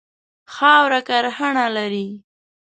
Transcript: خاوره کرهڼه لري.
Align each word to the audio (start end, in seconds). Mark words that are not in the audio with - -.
خاوره 0.53 1.01
کرهڼه 1.07 1.65
لري. 1.75 2.07